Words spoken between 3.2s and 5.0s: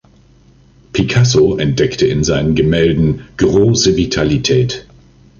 „große Vitalität“.